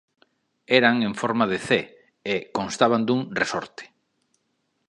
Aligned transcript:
Eran 0.79 0.95
en 1.07 1.13
forma 1.21 1.45
de 1.51 1.59
"C" 1.67 1.69
e 2.33 2.35
constaban 2.57 3.01
dun 3.07 3.21
resorte. 3.41 3.85